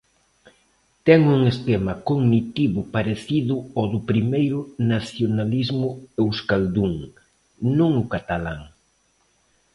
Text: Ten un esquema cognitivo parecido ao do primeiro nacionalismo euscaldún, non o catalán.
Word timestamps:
Ten 1.05 1.19
un 1.35 1.41
esquema 1.51 1.93
cognitivo 2.09 2.79
parecido 2.95 3.55
ao 3.75 3.85
do 3.93 3.99
primeiro 4.09 4.59
nacionalismo 4.93 5.89
euscaldún, 6.23 6.93
non 7.77 7.91
o 8.03 8.05
catalán. 8.13 8.61